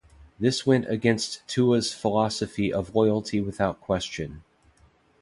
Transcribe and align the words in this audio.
This 0.39 0.65
went 0.65 0.89
against 0.89 1.43
Tuah's 1.45 1.93
philosophy 1.93 2.73
of 2.73 2.95
loyalty 2.95 3.39
without 3.39 3.79
question. 3.81 4.41